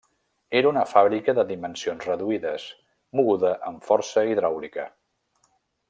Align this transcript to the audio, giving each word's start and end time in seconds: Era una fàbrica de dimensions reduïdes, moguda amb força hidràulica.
Era 0.59 0.69
una 0.69 0.85
fàbrica 0.93 1.35
de 1.39 1.43
dimensions 1.51 2.07
reduïdes, 2.11 2.65
moguda 3.21 3.53
amb 3.71 3.87
força 3.91 4.25
hidràulica. 4.33 4.89